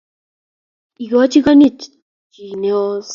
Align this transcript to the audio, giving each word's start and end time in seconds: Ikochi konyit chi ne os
Ikochi 1.03 1.39
konyit 1.45 1.79
chi 2.31 2.45
ne 2.61 2.69
os 2.83 3.07